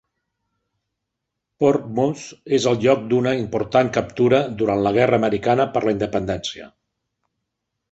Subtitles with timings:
[1.63, 2.23] Portsmouth
[2.59, 6.69] és el lloc d'una important captura durant la guerra americana per la independència.